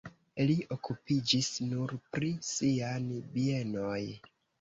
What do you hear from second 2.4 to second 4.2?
sian bienoj.